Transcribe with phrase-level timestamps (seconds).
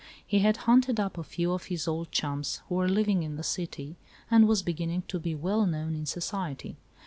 [0.25, 3.43] He had hunted up a few of his old chums, who were living in the
[3.43, 3.97] city,
[4.31, 6.75] and was beginning to be well known in society.